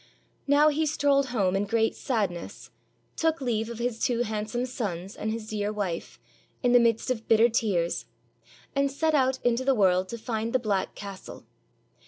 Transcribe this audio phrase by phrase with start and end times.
[0.47, 2.71] Now he strolled home in great sadness,
[3.15, 6.19] took leave of his two handsome sons and his dear wife,
[6.63, 8.07] in the midst of bitter tears,
[8.75, 11.45] and set out into the world to find the black castle.